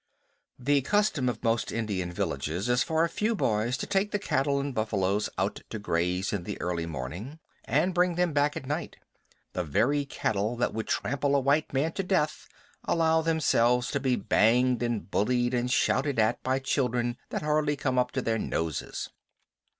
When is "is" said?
2.69-2.81